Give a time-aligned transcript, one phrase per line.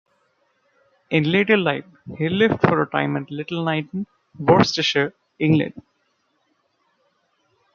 [1.11, 1.85] In later life
[2.17, 5.79] he lived for a time at Little Knighton, Worcestershire, England.